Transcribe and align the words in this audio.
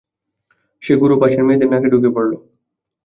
সে 0.83 0.93
গুঁড়ো 0.99 1.15
পাশের 1.21 1.43
মেয়েদের 1.45 1.69
নাকে 1.71 1.87
ঢুকে 1.93 2.09
পড়ল। 2.15 2.31